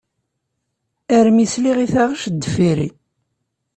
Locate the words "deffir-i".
2.41-2.89